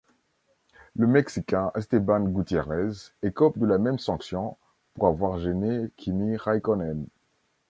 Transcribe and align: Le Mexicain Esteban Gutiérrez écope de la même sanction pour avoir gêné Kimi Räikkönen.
Le 0.95 1.05
Mexicain 1.05 1.71
Esteban 1.75 2.21
Gutiérrez 2.21 3.11
écope 3.21 3.59
de 3.59 3.67
la 3.67 3.77
même 3.77 3.99
sanction 3.99 4.57
pour 4.95 5.05
avoir 5.09 5.37
gêné 5.37 5.91
Kimi 5.95 6.35
Räikkönen. 6.37 7.05